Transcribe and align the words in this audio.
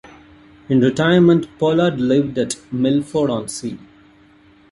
In 0.67 0.79
retirement 0.79 1.45
Pollard 1.59 2.01
lived 2.01 2.35
at 2.39 2.55
Milford-on-Sea. 2.73 3.77